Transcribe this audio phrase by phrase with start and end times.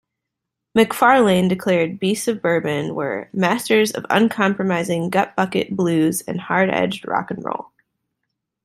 [0.75, 7.69] McFarlane declared Beasts of Bourborn were "masters of uncompromising gutbucket blues and hard-edged rock'n'roll".